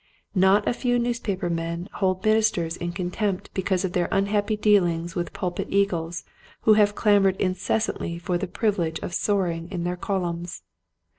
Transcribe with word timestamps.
Not 0.33 0.67
a 0.67 0.73
few 0.73 0.97
newspaper 0.97 1.47
men 1.47 1.87
hold 1.93 2.25
ministers 2.25 2.75
in 2.75 2.91
contempt 2.91 3.51
because 3.53 3.85
of 3.85 3.93
their 3.93 4.07
unhappy 4.11 4.57
dealings 4.57 5.13
with 5.13 5.31
pulpit 5.31 5.67
eagles 5.69 6.23
who 6.61 6.73
have 6.73 6.95
clamored 6.95 7.35
incessantly 7.39 8.17
for 8.17 8.35
the 8.39 8.47
privilege 8.47 8.97
of 9.01 9.13
soaring 9.13 9.69
in 9.69 9.83
their 9.83 9.97
columns. 9.97 10.63